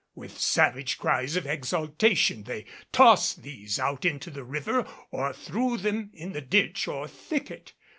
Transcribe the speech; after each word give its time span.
With 0.15 0.39
savage 0.39 0.97
cries 0.97 1.35
of 1.35 1.45
exultation 1.45 2.41
they 2.45 2.65
tossed 2.91 3.43
these 3.43 3.77
out 3.77 4.03
into 4.03 4.31
the 4.31 4.43
river 4.43 4.87
or 5.11 5.31
threw 5.31 5.77
them 5.77 6.09
in 6.15 6.31
the 6.31 6.41
ditch 6.41 6.87
or 6.87 7.07
thicket. 7.07 7.73